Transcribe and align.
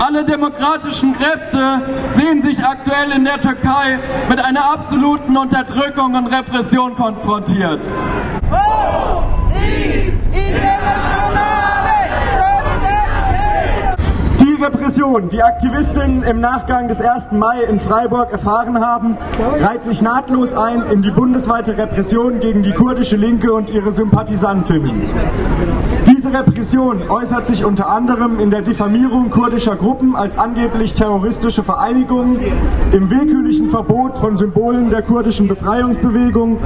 Alle 0.00 0.24
demokratischen 0.24 1.12
Kräfte 1.12 1.82
sehen 2.08 2.42
sich 2.42 2.64
aktuell 2.64 3.10
in 3.12 3.26
der 3.26 3.38
Türkei 3.38 3.98
mit 4.30 4.40
einer 4.40 4.72
absoluten 4.72 5.36
Unterdrückung 5.36 6.14
und 6.14 6.26
Repression 6.28 6.94
konfrontiert. 6.94 7.86
Oh, 8.50 8.90
Repression, 14.60 15.28
die 15.30 15.42
Aktivistinnen 15.42 16.22
im 16.22 16.40
Nachgang 16.40 16.86
des 16.88 17.00
1. 17.00 17.32
Mai 17.32 17.62
in 17.62 17.80
Freiburg 17.80 18.30
erfahren 18.30 18.78
haben, 18.78 19.16
reiht 19.58 19.84
sich 19.84 20.02
nahtlos 20.02 20.52
ein 20.52 20.82
in 20.90 21.02
die 21.02 21.10
bundesweite 21.10 21.78
Repression 21.78 22.40
gegen 22.40 22.62
die 22.62 22.72
kurdische 22.72 23.16
Linke 23.16 23.52
und 23.52 23.70
ihre 23.70 23.90
Sympathisantinnen. 23.90 25.08
Diese 26.30 26.42
Repression 26.46 27.02
äußert 27.08 27.48
sich 27.48 27.64
unter 27.64 27.90
anderem 27.90 28.38
in 28.38 28.50
der 28.50 28.62
Diffamierung 28.62 29.30
kurdischer 29.30 29.74
Gruppen 29.74 30.14
als 30.14 30.38
angeblich 30.38 30.94
terroristische 30.94 31.64
Vereinigungen, 31.64 32.38
im 32.92 33.10
willkürlichen 33.10 33.68
Verbot 33.68 34.16
von 34.16 34.36
Symbolen 34.36 34.90
der 34.90 35.02
kurdischen 35.02 35.48
Befreiungsbewegung 35.48 36.58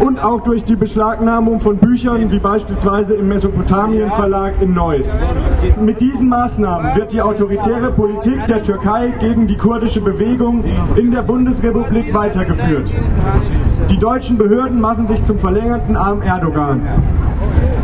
und 0.00 0.24
auch 0.24 0.40
durch 0.40 0.64
die 0.64 0.74
Beschlagnahmung 0.74 1.60
von 1.60 1.76
Büchern, 1.76 2.32
wie 2.32 2.38
beispielsweise 2.38 3.14
im 3.14 3.28
Mesopotamien 3.28 4.10
Verlag 4.10 4.54
in 4.62 4.72
Neuss. 4.72 5.08
Mit 5.78 6.00
diesen 6.00 6.30
Maßnahmen 6.30 6.96
wird 6.96 7.12
die 7.12 7.20
autoritäre 7.20 7.90
Politik 7.90 8.46
der 8.46 8.62
Türkei 8.62 9.12
gegen 9.20 9.46
die 9.46 9.58
kurdische 9.58 10.00
Bewegung 10.00 10.64
in 10.96 11.10
der 11.10 11.22
Bundesrepublik 11.22 12.14
weitergeführt. 12.14 12.90
Die 13.90 13.98
deutschen 13.98 14.38
Behörden 14.38 14.80
machen 14.80 15.06
sich 15.06 15.22
zum 15.24 15.38
verlängerten 15.38 15.94
Arm 15.96 16.22
Erdogans. 16.22 16.88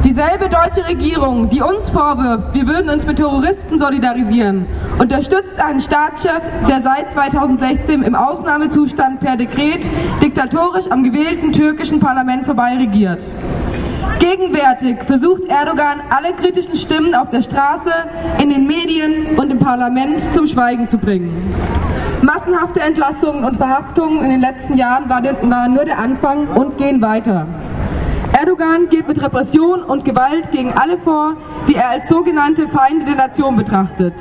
Dieselbe 0.07 0.49
deutsche 0.49 0.87
Regierung, 0.87 1.49
die 1.49 1.61
uns 1.61 1.91
vorwirft, 1.91 2.55
wir 2.55 2.69
würden 2.69 2.91
uns 2.91 3.05
mit 3.05 3.17
Terroristen 3.17 3.81
solidarisieren, 3.81 4.65
unterstützt 5.01 5.59
einen 5.59 5.81
Staatschef, 5.81 6.49
der 6.69 6.81
seit 6.81 7.13
2016 7.13 8.05
im 8.05 8.15
Ausnahmezustand 8.15 9.19
per 9.19 9.37
Dekret 9.37 9.91
diktatorisch 10.23 10.87
am 10.93 11.03
gewählten 11.03 11.53
türkischen 11.53 11.99
Parlament 11.99 12.47
vorbei 12.47 12.77
regiert. 12.77 13.21
Gegenwärtig 14.21 15.03
versucht 15.03 15.43
Erdogan, 15.47 16.01
alle 16.09 16.35
kritischen 16.35 16.77
Stimmen 16.77 17.17
auf 17.17 17.31
der 17.31 17.43
Straße, 17.43 17.91
in 18.41 18.51
den 18.51 18.65
Medien 18.69 19.37
und 19.37 19.51
im 19.51 19.59
Parlament 19.59 20.23
zum 20.35 20.47
Schweigen 20.47 20.89
zu 20.89 20.99
bringen. 20.99 21.53
Massenhafte 22.23 22.79
Entlassungen 22.79 23.45
und 23.45 23.57
Verhaftungen 23.57 24.23
in 24.23 24.31
den 24.31 24.41
letzten 24.41 24.77
Jahren 24.77 25.09
waren 25.09 25.75
nur 25.75 25.85
der 25.85 25.99
Anfang 25.99 26.47
und 26.47 26.79
gehen 26.79 27.03
weiter. 27.03 27.49
Erdogan 28.47 28.89
geht 28.89 29.09
mit 29.09 29.21
Repression 29.21 29.83
und 29.83 30.05
Gewalt 30.05 30.53
gegen 30.53 30.73
alle 30.73 30.99
vor, 30.99 31.37
die 31.67 31.75
er 31.75 31.89
als 31.89 32.09
sogenannte 32.09 32.69
Feinde 32.69 33.05
der 33.05 33.17
Nation 33.17 33.57
betrachtet. 33.57 34.15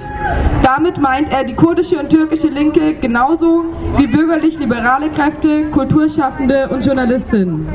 Damit 0.63 0.99
meint 0.99 1.31
er 1.31 1.43
die 1.43 1.53
kurdische 1.53 1.99
und 1.99 2.09
türkische 2.09 2.47
Linke 2.47 2.95
genauso 2.95 3.65
wie 3.97 4.07
bürgerlich-liberale 4.07 5.11
Kräfte, 5.11 5.65
Kulturschaffende 5.65 6.69
und 6.69 6.83
Journalistinnen. 6.83 7.67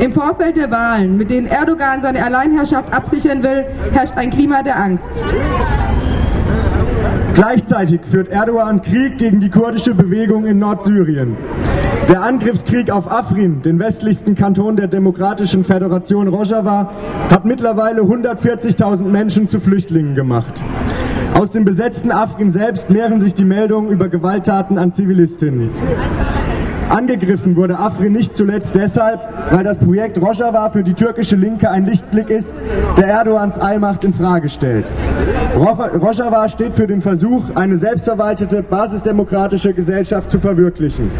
Im 0.00 0.12
Vorfeld 0.12 0.56
der 0.56 0.68
Wahlen, 0.72 1.16
mit 1.16 1.30
denen 1.30 1.46
Erdogan 1.46 2.02
seine 2.02 2.24
Alleinherrschaft 2.24 2.92
absichern 2.92 3.44
will, 3.44 3.64
herrscht 3.92 4.16
ein 4.16 4.30
Klima 4.30 4.64
der 4.64 4.76
Angst. 4.76 5.12
Gleichzeitig 7.36 8.00
führt 8.10 8.30
Erdogan 8.30 8.82
Krieg 8.82 9.18
gegen 9.18 9.40
die 9.40 9.50
kurdische 9.50 9.94
Bewegung 9.94 10.44
in 10.44 10.58
Nordsyrien. 10.58 11.36
Der 12.08 12.22
Angriffskrieg 12.22 12.90
auf 12.90 13.10
Afrin, 13.10 13.62
den 13.62 13.78
westlichsten 13.78 14.34
Kanton 14.34 14.76
der 14.76 14.88
Demokratischen 14.88 15.64
Föderation 15.64 16.28
Rojava, 16.28 16.90
hat 17.30 17.44
mittlerweile 17.44 18.02
140.000 18.02 19.04
Menschen 19.04 19.48
zu 19.48 19.58
Flüchtlingen 19.58 20.14
gemacht. 20.14 20.52
Aus 21.34 21.50
dem 21.50 21.64
besetzten 21.64 22.12
Afrin 22.12 22.50
selbst 22.50 22.90
mehren 22.90 23.20
sich 23.20 23.34
die 23.34 23.44
Meldungen 23.44 23.90
über 23.90 24.08
Gewalttaten 24.08 24.78
an 24.78 24.92
Zivilistinnen. 24.92 25.70
Angegriffen 26.90 27.56
wurde 27.56 27.78
Afrin 27.78 28.12
nicht 28.12 28.36
zuletzt 28.36 28.74
deshalb, 28.74 29.20
weil 29.50 29.64
das 29.64 29.78
Projekt 29.78 30.20
Rojava 30.20 30.68
für 30.70 30.84
die 30.84 30.94
türkische 30.94 31.36
Linke 31.36 31.70
ein 31.70 31.86
Lichtblick 31.86 32.28
ist, 32.28 32.54
der 32.98 33.06
Erdogans 33.06 33.58
Allmacht 33.58 34.04
in 34.04 34.12
Frage 34.12 34.50
stellt. 34.50 34.90
Rojava 35.56 36.48
steht 36.48 36.74
für 36.74 36.86
den 36.86 37.00
Versuch, 37.00 37.44
eine 37.54 37.76
selbstverwaltete, 37.76 38.62
basisdemokratische 38.62 39.72
Gesellschaft 39.72 40.28
zu 40.28 40.38
verwirklichen. 40.38 41.10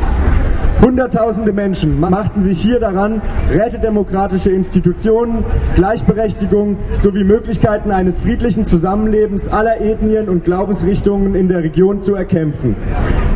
Hunderttausende 0.85 1.55
Menschen 1.55 1.99
machten 1.99 2.43
sich 2.43 2.61
hier 2.61 2.79
daran, 2.79 3.23
rätedemokratische 3.51 4.51
Institutionen, 4.51 5.43
Gleichberechtigung 5.77 6.77
sowie 6.99 7.25
Möglichkeiten 7.25 7.91
eines 7.91 8.21
friedlichen 8.21 8.67
Zusammenlebens 8.67 9.49
aller 9.49 9.81
Ethnien 9.81 10.29
und 10.29 10.45
Glaubensrichtungen 10.45 11.35
in 11.37 11.49
der 11.49 11.63
Region 11.63 12.03
zu 12.03 12.15
erkämpfen. 12.15 12.77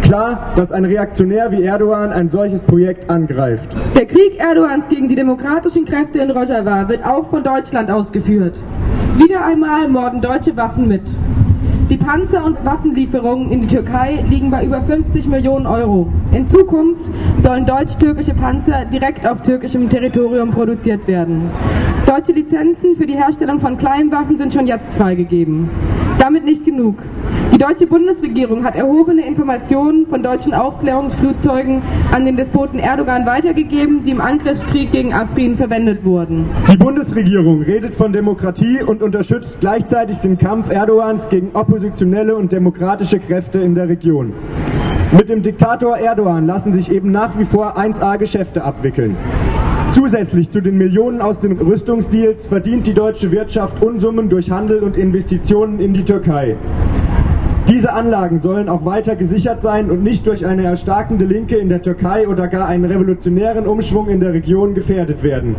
Klar, 0.03 0.53
dass 0.56 0.72
ein 0.72 0.84
Reaktionär 0.84 1.50
wie 1.50 1.62
Erdogan 1.62 2.10
ein 2.10 2.28
solches 2.28 2.62
Projekt 2.62 3.09
angreift. 3.09 3.75
Der 3.97 4.04
Krieg 4.04 4.38
Erdogans 4.38 4.86
gegen 4.91 5.09
die 5.09 5.15
demokratischen 5.15 5.86
Kräfte 5.86 6.19
in 6.19 6.30
Rojava 6.30 6.86
wird 6.91 7.03
auch 7.03 7.30
von 7.30 7.42
Deutschland 7.42 7.91
ausgeführt. 7.91 8.59
Wieder 9.16 9.42
einmal 9.42 9.88
morden 9.88 10.20
deutsche 10.20 10.54
Waffen 10.54 10.86
mit. 10.86 11.03
Die 11.91 11.97
Panzer- 11.97 12.44
und 12.44 12.62
Waffenlieferungen 12.66 13.50
in 13.50 13.62
die 13.62 13.66
Türkei 13.66 14.22
liegen 14.28 14.50
bei 14.50 14.62
über 14.62 14.82
50 14.82 15.26
Millionen 15.26 15.66
Euro. 15.66 16.12
In 16.32 16.47
Zukunft 16.47 17.10
sollen 17.43 17.65
deutsch-türkische 17.65 18.34
Panzer 18.34 18.84
direkt 18.84 19.26
auf 19.26 19.41
türkischem 19.41 19.88
Territorium 19.88 20.50
produziert 20.50 21.06
werden. 21.06 21.50
Deutsche 22.04 22.32
Lizenzen 22.32 22.94
für 22.94 23.06
die 23.06 23.16
Herstellung 23.16 23.59
von 23.59 23.78
Kleinwaffen 23.78 24.37
sind 24.37 24.53
schon 24.53 24.66
jetzt 24.66 24.94
freigegeben. 24.97 25.71
Damit 26.19 26.44
nicht 26.44 26.66
genug. 26.66 27.03
Die 27.59 27.65
deutsche 27.65 27.89
Bundesregierung 27.89 28.63
hat 28.63 28.77
erhobene 28.77 29.27
Informationen 29.27 30.07
von 30.07 30.23
deutschen 30.23 30.55
Aufklärungsflugzeugen 30.55 31.83
an 32.13 32.25
den 32.25 32.37
Despoten 32.37 32.79
Erdogan 32.79 33.27
weitergegeben, 33.27 34.05
die 34.05 34.13
im 34.13 34.21
Angriffskrieg 34.21 34.93
gegen 34.93 35.13
Afrin 35.13 35.57
verwendet 35.57 36.05
wurden. 36.05 36.49
Die 36.71 36.77
Bundesregierung 36.77 37.63
redet 37.63 37.97
von 37.97 38.13
Demokratie 38.13 38.81
und 38.81 39.03
unterstützt 39.03 39.59
gleichzeitig 39.59 40.19
den 40.19 40.39
Kampf 40.39 40.71
Erdogans 40.71 41.29
gegen 41.31 41.51
oppositionelle 41.53 42.37
und 42.37 42.53
demokratische 42.53 43.19
Kräfte 43.19 43.59
in 43.59 43.75
der 43.75 43.89
Region. 43.89 44.35
Mit 45.11 45.29
dem 45.29 45.43
Diktator 45.43 45.99
Erdogan 45.99 46.47
lassen 46.47 46.73
sich 46.73 46.93
eben 46.93 47.11
nach 47.11 47.37
wie 47.41 47.45
vor 47.45 47.77
1A 47.77 48.19
Geschäfte 48.19 48.63
abwickeln. 48.63 49.17
Zusätzlich 49.91 50.49
zu 50.51 50.61
den 50.61 50.79
Millionen 50.79 51.21
aus 51.21 51.41
den 51.41 51.59
Rüstungsdeals 51.59 52.47
verdient 52.47 52.87
die 52.87 52.95
deutsche 52.95 53.33
Wirtschaft 53.33 53.83
Unsummen 53.83 54.29
durch 54.29 54.49
Handel 54.49 54.85
und 54.85 54.97
Investitionen 54.97 55.81
in 55.81 55.93
die 55.93 56.05
Türkei. 56.05 56.57
Diese 57.69 57.93
Anlagen 57.93 58.39
sollen 58.39 58.71
auch 58.71 58.87
weiter 58.87 59.15
gesichert 59.15 59.61
sein 59.61 59.91
und 59.91 60.03
nicht 60.03 60.27
durch 60.27 60.47
eine 60.47 60.65
erstarkende 60.65 61.27
Linke 61.27 61.56
in 61.56 61.69
der 61.69 61.83
Türkei 61.83 62.27
oder 62.27 62.49
gar 62.49 62.67
einen 62.67 62.87
revolutionären 62.87 63.67
Umschwung 63.67 64.09
in 64.09 64.21
der 64.21 64.33
Region 64.33 64.73
gefährdet 64.73 65.23
werden. 65.23 65.55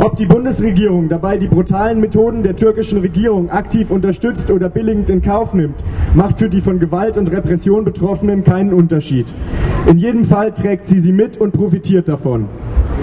Ob 0.00 0.16
die 0.16 0.24
Bundesregierung 0.24 1.10
dabei 1.10 1.36
die 1.36 1.48
brutalen 1.48 2.00
Methoden 2.00 2.42
der 2.42 2.56
türkischen 2.56 3.00
Regierung 3.00 3.50
aktiv 3.50 3.90
unterstützt 3.90 4.50
oder 4.50 4.70
billigend 4.70 5.10
in 5.10 5.20
Kauf 5.20 5.52
nimmt, 5.52 5.76
macht 6.14 6.38
für 6.38 6.48
die 6.48 6.62
von 6.62 6.78
Gewalt 6.78 7.18
und 7.18 7.30
Repression 7.30 7.84
Betroffenen 7.84 8.42
keinen 8.42 8.72
Unterschied. 8.72 9.26
In 9.86 9.98
jedem 9.98 10.24
Fall 10.24 10.54
trägt 10.54 10.88
sie 10.88 10.98
sie 10.98 11.12
mit 11.12 11.36
und 11.36 11.52
profitiert 11.52 12.08
davon. 12.08 12.46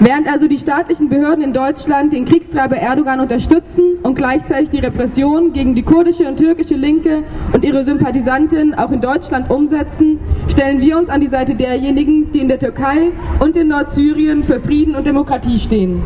Während 0.00 0.28
also 0.28 0.46
die 0.46 0.58
staatlichen 0.58 1.08
Behörden 1.08 1.42
in 1.42 1.54
Deutschland 1.54 2.12
den 2.12 2.26
Kriegstreiber 2.26 2.76
Erdogan 2.76 3.18
unterstützen 3.18 3.96
und 4.02 4.14
gleichzeitig 4.14 4.68
die 4.68 4.78
Repression 4.78 5.54
gegen 5.54 5.74
die 5.74 5.82
kurdische 5.82 6.28
und 6.28 6.36
türkische 6.36 6.74
Linke 6.74 7.22
und 7.54 7.64
ihre 7.64 7.82
Sympathisanten 7.82 8.74
auch 8.74 8.92
in 8.92 9.00
Deutschland 9.00 9.50
umsetzen, 9.50 10.20
stellen 10.48 10.82
wir 10.82 10.98
uns 10.98 11.08
an 11.08 11.22
die 11.22 11.28
Seite 11.28 11.54
derjenigen, 11.54 12.30
die 12.30 12.40
in 12.40 12.48
der 12.48 12.58
Türkei 12.58 13.10
und 13.40 13.56
in 13.56 13.68
Nordsyrien 13.68 14.44
für 14.44 14.60
Frieden 14.60 14.94
und 14.94 15.06
Demokratie 15.06 15.58
stehen. 15.58 16.02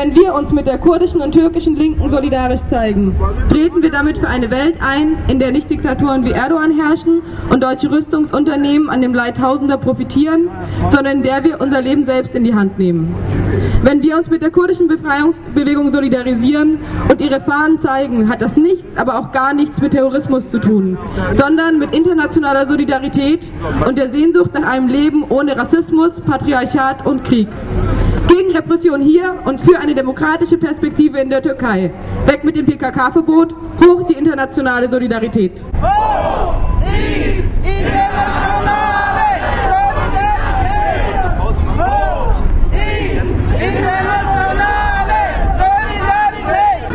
Wenn 0.00 0.14
wir 0.14 0.32
uns 0.32 0.52
mit 0.52 0.68
der 0.68 0.78
kurdischen 0.78 1.20
und 1.20 1.32
türkischen 1.32 1.74
Linken 1.74 2.08
solidarisch 2.08 2.60
zeigen, 2.70 3.16
treten 3.48 3.82
wir 3.82 3.90
damit 3.90 4.18
für 4.18 4.28
eine 4.28 4.48
Welt 4.48 4.76
ein, 4.80 5.18
in 5.26 5.40
der 5.40 5.50
nicht 5.50 5.68
Diktaturen 5.68 6.24
wie 6.24 6.30
Erdogan 6.30 6.70
herrschen 6.70 7.20
und 7.52 7.64
deutsche 7.64 7.90
Rüstungsunternehmen 7.90 8.90
an 8.90 9.02
dem 9.02 9.12
Leid 9.12 9.38
Tausender 9.38 9.76
profitieren, 9.76 10.50
sondern 10.92 11.16
in 11.16 11.22
der 11.24 11.42
wir 11.42 11.60
unser 11.60 11.80
Leben 11.80 12.04
selbst 12.04 12.36
in 12.36 12.44
die 12.44 12.54
Hand 12.54 12.78
nehmen. 12.78 13.12
Wenn 13.82 14.00
wir 14.00 14.16
uns 14.16 14.30
mit 14.30 14.40
der 14.40 14.52
kurdischen 14.52 14.86
Befreiungsbewegung 14.86 15.90
solidarisieren 15.90 16.78
und 17.10 17.20
ihre 17.20 17.40
Fahnen 17.40 17.80
zeigen, 17.80 18.28
hat 18.28 18.40
das 18.40 18.56
nichts, 18.56 18.96
aber 18.96 19.18
auch 19.18 19.32
gar 19.32 19.52
nichts 19.52 19.80
mit 19.80 19.94
Terrorismus 19.94 20.48
zu 20.48 20.60
tun, 20.60 20.96
sondern 21.32 21.80
mit 21.80 21.92
internationaler 21.92 22.68
Solidarität 22.68 23.50
und 23.84 23.98
der 23.98 24.12
Sehnsucht 24.12 24.54
nach 24.54 24.62
einem 24.62 24.86
Leben 24.86 25.24
ohne 25.28 25.56
Rassismus, 25.56 26.12
Patriarchat 26.24 27.04
und 27.04 27.24
Krieg 27.24 27.48
gegen 28.48 28.56
Repression 28.56 29.00
hier 29.00 29.34
und 29.44 29.60
für 29.60 29.78
eine 29.78 29.94
demokratische 29.94 30.56
Perspektive 30.58 31.18
in 31.18 31.30
der 31.30 31.42
Türkei. 31.42 31.90
Weg 32.26 32.44
mit 32.44 32.56
dem 32.56 32.66
PKK-Verbot, 32.66 33.54
hoch 33.84 34.06
die 34.06 34.14
internationale 34.14 34.90
Solidarität. 34.90 35.62
Hoch 35.82 36.54
die 36.80 37.44
internationale 37.68 38.08
Solidarität! 39.68 41.38
Hoch 41.78 42.42
die 42.72 43.18
internationale 43.64 45.20
Solidarität! 45.58 46.88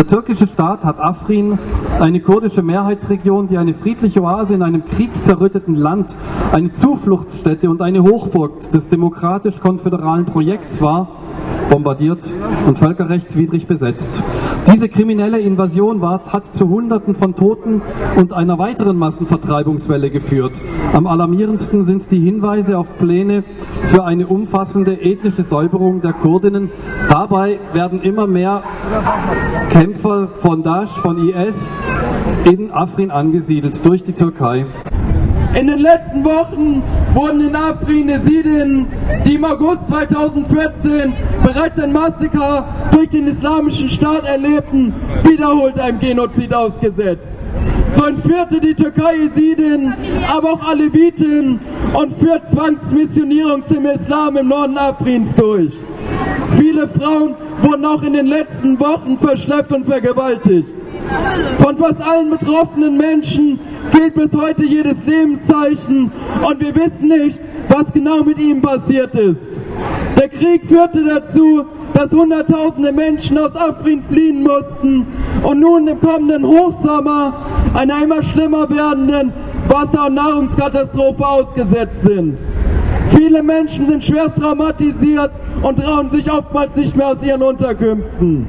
Der 0.00 0.06
türkische 0.06 0.46
Staat 0.46 0.82
hat 0.82 0.98
Afrin, 0.98 1.58
eine 2.00 2.20
kurdische 2.20 2.62
Mehrheitsregion, 2.62 3.48
die 3.48 3.58
eine 3.58 3.74
friedliche 3.74 4.22
Oase 4.22 4.54
in 4.54 4.62
einem 4.62 4.82
kriegszerrütteten 4.86 5.74
Land, 5.74 6.16
eine 6.52 6.72
Zufluchtsstätte 6.72 7.68
und 7.68 7.82
eine 7.82 8.02
Hochburg 8.02 8.70
des 8.70 8.88
demokratisch-konföderalen 8.88 10.24
Projekts 10.24 10.80
war, 10.80 11.08
bombardiert 11.68 12.32
und 12.66 12.78
völkerrechtswidrig 12.78 13.66
besetzt. 13.66 14.22
Diese 14.72 14.88
kriminelle 14.88 15.40
Invasion 15.40 16.00
war, 16.00 16.24
hat 16.26 16.54
zu 16.54 16.68
Hunderten 16.68 17.16
von 17.16 17.34
Toten 17.34 17.82
und 18.16 18.32
einer 18.32 18.58
weiteren 18.58 18.96
Massenvertreibungswelle 18.96 20.10
geführt. 20.10 20.60
Am 20.92 21.08
alarmierendsten 21.08 21.82
sind 21.82 22.10
die 22.12 22.20
Hinweise 22.20 22.78
auf 22.78 22.96
Pläne 22.98 23.42
für 23.86 24.04
eine 24.04 24.28
umfassende 24.28 25.00
ethnische 25.00 25.42
Säuberung 25.42 26.00
der 26.02 26.12
Kurdinnen. 26.12 26.70
Dabei 27.10 27.58
werden 27.72 28.00
immer 28.02 28.28
mehr 28.28 28.62
Kämpfer 29.70 30.28
von 30.28 30.62
Daesh, 30.62 30.90
von 30.90 31.28
IS 31.28 31.76
in 32.44 32.70
Afrin 32.70 33.10
angesiedelt 33.10 33.84
durch 33.84 34.04
die 34.04 34.12
Türkei. 34.12 34.66
In 35.58 35.66
den 35.66 35.80
letzten 35.80 36.24
Wochen 36.24 36.82
wurden 37.14 37.40
in 37.40 37.56
Afrin 37.56 38.08
Jesidien, 38.08 38.86
die 39.24 39.34
im 39.34 39.44
August 39.44 39.88
2014 39.88 41.12
bereits 41.42 41.78
ein 41.78 41.92
Massaker 41.92 42.66
durch 42.92 43.10
den 43.10 43.26
Islamischen 43.26 43.90
Staat 43.90 44.24
erlebten, 44.24 44.94
wiederholt 45.24 45.78
einem 45.78 45.98
Genozid 45.98 46.54
ausgesetzt. 46.54 47.36
So 47.90 48.04
entführte 48.04 48.60
die 48.60 48.74
Türkei 48.74 49.16
Jesidien, 49.16 49.94
aber 50.32 50.52
auch 50.52 50.68
Aleviten 50.68 51.60
und 51.92 52.16
führt 52.18 52.50
Zwangsmissionierung 52.50 53.66
zum 53.66 53.84
Islam 53.86 54.36
im 54.36 54.48
Norden 54.48 54.78
Afrins 54.78 55.34
durch. 55.34 55.72
Viele 56.60 56.86
Frauen 56.88 57.36
wurden 57.62 57.86
auch 57.86 58.02
in 58.02 58.12
den 58.12 58.26
letzten 58.26 58.78
Wochen 58.78 59.18
verschleppt 59.18 59.72
und 59.72 59.86
vergewaltigt. 59.86 60.74
Von 61.58 61.78
fast 61.78 62.02
allen 62.02 62.28
betroffenen 62.28 62.98
Menschen 62.98 63.58
fehlt 63.90 64.14
bis 64.14 64.28
heute 64.38 64.66
jedes 64.66 64.96
Lebenszeichen 65.06 66.12
und 66.46 66.60
wir 66.60 66.74
wissen 66.74 67.08
nicht, 67.08 67.40
was 67.68 67.90
genau 67.94 68.22
mit 68.22 68.38
ihm 68.38 68.60
passiert 68.60 69.14
ist. 69.14 69.48
Der 70.18 70.28
Krieg 70.28 70.68
führte 70.68 71.02
dazu, 71.02 71.64
dass 71.94 72.10
Hunderttausende 72.10 72.92
Menschen 72.92 73.38
aus 73.38 73.56
Afrin 73.56 74.02
fliehen 74.10 74.42
mussten 74.42 75.06
und 75.42 75.60
nun 75.60 75.88
im 75.88 75.98
kommenden 75.98 76.46
Hochsommer 76.46 77.32
einer 77.72 78.02
immer 78.02 78.22
schlimmer 78.22 78.68
werdenden 78.68 79.32
Wasser- 79.66 80.08
und 80.08 80.14
Nahrungskatastrophe 80.14 81.26
ausgesetzt 81.26 82.02
sind. 82.02 82.36
Viele 83.10 83.42
Menschen 83.42 83.88
sind 83.88 84.04
schwerst 84.04 84.36
traumatisiert 84.36 85.30
und 85.62 85.78
trauen 85.78 86.10
sich 86.10 86.30
oftmals 86.30 86.74
nicht 86.76 86.96
mehr 86.96 87.08
aus 87.08 87.22
ihren 87.22 87.42
Unterkünften. 87.42 88.46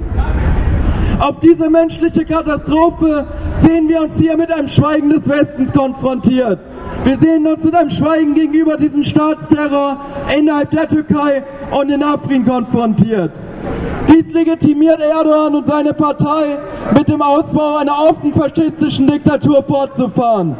Auf 1.19 1.39
diese 1.39 1.69
menschliche 1.69 2.25
Katastrophe 2.25 3.25
sehen 3.59 3.87
wir 3.87 4.01
uns 4.01 4.17
hier 4.17 4.35
mit 4.37 4.51
einem 4.51 4.67
Schweigen 4.67 5.09
des 5.09 5.27
Westens 5.29 5.71
konfrontiert. 5.71 6.59
Wir 7.03 7.17
sehen 7.19 7.45
uns 7.45 7.63
mit 7.63 7.75
einem 7.75 7.91
Schweigen 7.91 8.33
gegenüber 8.33 8.75
diesem 8.77 9.03
Staatsterror 9.03 9.97
innerhalb 10.35 10.71
der 10.71 10.89
Türkei 10.89 11.43
und 11.71 11.91
in 11.91 12.03
Afrin 12.03 12.45
konfrontiert. 12.45 13.31
Dies 14.07 14.33
legitimiert 14.33 14.99
Erdogan 14.99 15.55
und 15.55 15.67
seine 15.67 15.93
Partei 15.93 16.57
mit 16.95 17.07
dem 17.07 17.21
Ausbau 17.21 17.77
einer 17.77 18.09
offen 18.09 18.33
faschistischen 18.33 19.07
Diktatur 19.07 19.63
fortzufahren. 19.63 20.55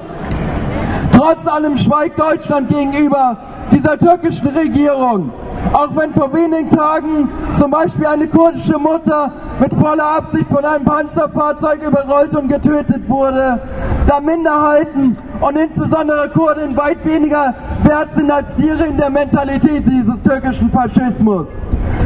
Trotz 1.12 1.48
allem 1.48 1.76
schweigt 1.76 2.20
Deutschland 2.20 2.70
gegenüber 2.70 3.38
dieser 3.72 3.98
türkischen 3.98 4.48
Regierung. 4.48 5.32
Auch 5.74 5.96
wenn 5.96 6.14
vor 6.14 6.34
wenigen 6.34 6.70
Tagen 6.70 7.30
zum 7.54 7.72
Beispiel 7.72 8.06
eine 8.06 8.28
kurdische 8.28 8.78
Mutter 8.78 9.32
mit 9.60 9.74
voller 9.74 10.18
Absicht 10.18 10.48
von 10.50 10.66
einem 10.66 10.84
Panzerfahrzeug 10.84 11.84
überrollt 11.88 12.36
und 12.36 12.48
getötet 12.48 13.08
wurde, 13.08 13.60
da 14.08 14.20
Minderheiten 14.20 15.18
und 15.40 15.58
insbesondere 15.58 16.30
Kurden 16.30 16.76
weit 16.78 17.04
weniger 17.06 17.54
wert 17.84 18.10
sind 18.16 18.32
als 18.32 18.54
Tiere 18.56 18.86
in 18.86 18.98
der 18.98 19.10
Mentalität 19.10 19.88
dieses 19.88 20.22
türkischen 20.24 20.72
Faschismus. 20.72 21.48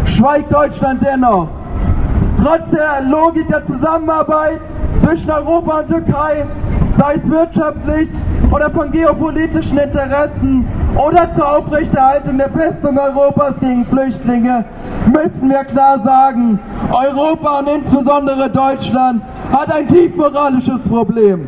Schweigt 0.06 0.54
Deutschland 0.54 1.02
dennoch. 1.04 1.48
Trotz 2.42 2.70
der 2.72 3.02
Logik 3.02 3.48
der 3.48 3.66
Zusammenarbeit 3.66 4.60
zwischen 4.98 5.32
Europa 5.32 5.80
und 5.80 5.88
Türkei, 5.88 6.46
sei 6.96 7.16
es 7.16 7.30
wirtschaftlich 7.30 8.10
oder 8.52 8.70
von 8.70 8.92
geopolitischen 8.92 9.78
Interessen 9.78 10.68
oder 10.96 11.34
zur 11.36 11.58
Aufrechterhaltung 11.58 12.38
der 12.38 12.50
Festung 12.50 12.98
Europas 12.98 13.60
gegen 13.60 13.86
Flüchtlinge, 13.86 14.66
müssen 15.08 15.50
wir 15.50 15.64
klar 15.66 16.02
sagen, 16.04 16.60
Europa 16.92 17.60
und 17.60 17.68
insbesondere 17.68 18.50
Deutschland 18.50 19.22
hat 19.52 19.72
ein 19.72 19.88
tief 19.88 20.16
moralisches 20.16 20.82
Problem. 20.90 21.48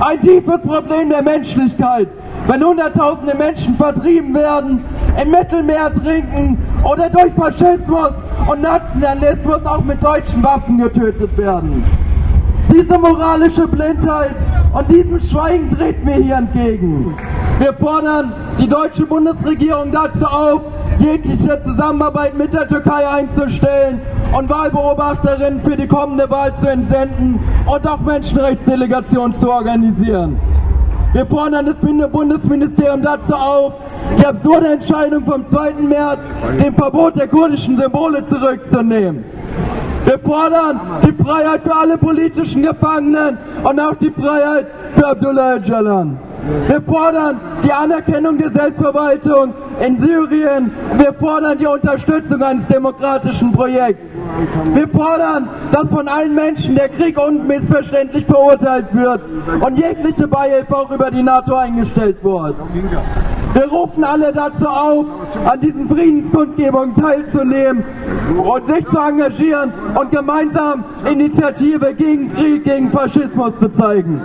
Ein 0.00 0.20
tiefes 0.20 0.60
Problem 0.62 1.10
der 1.10 1.22
Menschlichkeit. 1.22 2.08
Wenn 2.46 2.64
Hunderttausende 2.64 3.36
Menschen 3.36 3.74
vertrieben 3.74 4.34
werden, 4.34 4.82
im 5.20 5.30
Mittelmeer 5.30 5.92
trinken 5.92 6.58
oder 6.84 7.10
durch 7.10 7.32
Faschismus 7.34 8.12
und 8.50 8.62
Nationalismus 8.62 9.64
auch 9.66 9.84
mit 9.84 10.02
deutschen 10.02 10.42
Waffen 10.42 10.78
getötet 10.78 11.36
werden. 11.36 11.84
Diese 12.72 12.98
moralische 12.98 13.68
Blindheit 13.68 14.34
und 14.72 14.90
diesem 14.90 15.18
Schweigen 15.20 15.70
treten 15.70 16.06
wir 16.06 16.14
hier 16.14 16.36
entgegen. 16.36 17.16
Wir 17.58 17.72
fordern 17.74 18.32
die 18.58 18.68
deutsche 18.68 19.04
Bundesregierung 19.06 19.90
dazu 19.90 20.24
auf, 20.24 20.60
jegliche 20.98 21.60
Zusammenarbeit 21.62 22.36
mit 22.36 22.52
der 22.52 22.68
Türkei 22.68 23.08
einzustellen 23.08 24.00
und 24.36 24.48
Wahlbeobachterinnen 24.48 25.60
für 25.62 25.76
die 25.76 25.86
kommende 25.86 26.30
Wahl 26.30 26.54
zu 26.56 26.68
entsenden 26.68 27.40
und 27.66 27.88
auch 27.88 28.00
Menschenrechtsdelegationen 28.00 29.38
zu 29.38 29.50
organisieren. 29.50 30.38
Wir 31.12 31.26
fordern 31.26 31.66
das 31.66 31.74
Bundesministerium 32.08 33.02
dazu 33.02 33.34
auf, 33.34 33.72
die 34.16 34.24
absurde 34.24 34.74
Entscheidung 34.74 35.24
vom 35.24 35.48
2. 35.48 35.72
März, 35.72 36.20
dem 36.62 36.72
Verbot 36.74 37.16
der 37.16 37.26
kurdischen 37.26 37.76
Symbole 37.76 38.24
zurückzunehmen. 38.26 39.24
Wir 40.04 40.18
fordern 40.18 40.80
die 41.04 41.22
Freiheit 41.22 41.62
für 41.62 41.74
alle 41.74 41.98
politischen 41.98 42.62
Gefangenen 42.62 43.38
und 43.62 43.80
auch 43.80 43.94
die 43.96 44.10
Freiheit 44.10 44.66
für 44.94 45.06
Abdullah 45.06 45.56
Öcalan. 45.56 46.18
Wir 46.66 46.80
fordern 46.80 47.40
die 47.62 47.72
Anerkennung 47.72 48.38
der 48.38 48.50
Selbstverwaltung 48.50 49.52
in 49.84 49.98
Syrien. 49.98 50.72
Wir 50.96 51.12
fordern 51.12 51.58
die 51.58 51.66
Unterstützung 51.66 52.42
eines 52.42 52.66
demokratischen 52.66 53.52
Projekts. 53.52 54.16
Wir 54.72 54.88
fordern, 54.88 55.48
dass 55.70 55.88
von 55.90 56.08
allen 56.08 56.34
Menschen 56.34 56.74
der 56.74 56.88
Krieg 56.88 57.20
unmissverständlich 57.20 58.24
verurteilt 58.24 58.86
wird 58.92 59.20
und 59.60 59.78
jegliche 59.78 60.26
Beihilfe 60.26 60.76
auch 60.76 60.90
über 60.90 61.10
die 61.10 61.22
NATO 61.22 61.54
eingestellt 61.54 62.16
wird. 62.22 62.56
Wir 63.52 63.66
rufen 63.66 64.04
alle 64.04 64.32
dazu 64.32 64.66
auf, 64.66 65.06
an 65.44 65.60
diesen 65.60 65.88
Friedenskundgebungen 65.88 66.94
teilzunehmen 66.94 67.84
und 68.36 68.68
sich 68.68 68.86
zu 68.86 68.98
engagieren 68.98 69.72
und 69.94 70.10
gemeinsam 70.12 70.84
Initiative 71.10 71.94
gegen 71.94 72.32
Krieg, 72.34 72.64
gegen 72.64 72.90
Faschismus 72.90 73.52
zu 73.58 73.72
zeigen. 73.74 74.20